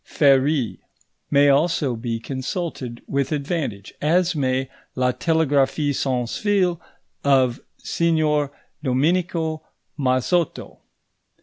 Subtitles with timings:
[0.03, 0.79] Ferrié
[1.29, 6.81] may also be consulted with advantage, as may La Telegraphie sans fil
[7.23, 8.51] of Signor
[8.83, 9.61] Dominico
[9.99, 10.79] Mazotto.